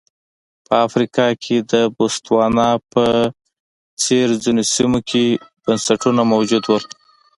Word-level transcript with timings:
په 0.65 0.73
افریقا 0.87 1.27
کې 1.43 1.57
د 1.71 1.73
بوتسوانا 1.95 2.69
په 2.91 3.05
څېر 4.03 4.27
ځینو 4.43 4.63
سیمو 4.73 4.99
کې 5.09 5.23
بنسټونه 5.63 6.21
موجود 6.33 6.63
وو. 6.67 6.79